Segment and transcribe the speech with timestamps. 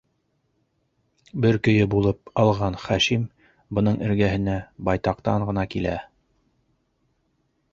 [1.43, 3.27] Бер көйө булып алған Хашим
[3.79, 4.57] бының эргәһенә
[4.89, 5.95] байтаҡтан ғына килә: